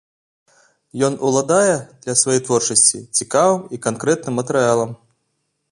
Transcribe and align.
Ён 1.07 1.13
уладае 1.29 1.75
для 2.07 2.15
свае 2.23 2.39
творчасці 2.49 2.99
цікавым 3.19 3.61
і 3.77 3.81
канкрэтным 3.89 4.33
матэрыялам. 4.41 4.91